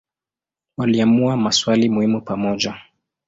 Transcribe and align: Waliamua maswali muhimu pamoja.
Waliamua 0.77 1.37
maswali 1.37 1.89
muhimu 1.89 2.21
pamoja. 2.21 2.75